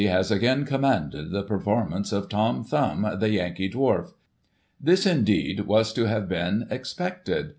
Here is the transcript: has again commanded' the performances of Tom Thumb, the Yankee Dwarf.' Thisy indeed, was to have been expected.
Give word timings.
has 0.07 0.31
again 0.31 0.65
commanded' 0.65 1.29
the 1.31 1.43
performances 1.43 2.11
of 2.11 2.27
Tom 2.27 2.63
Thumb, 2.63 3.05
the 3.19 3.29
Yankee 3.29 3.69
Dwarf.' 3.69 4.13
Thisy 4.83 5.11
indeed, 5.11 5.59
was 5.67 5.93
to 5.93 6.05
have 6.07 6.27
been 6.27 6.65
expected. 6.71 7.49